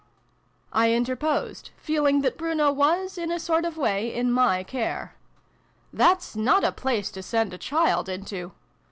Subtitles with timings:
[0.73, 5.13] I interposed, feeling that Bruno was, in a sort of way, in my care.
[5.93, 8.51] "That's not a place to send a child into."